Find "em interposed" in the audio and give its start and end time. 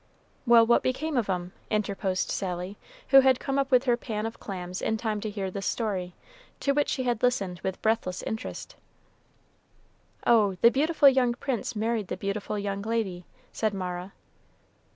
1.29-2.31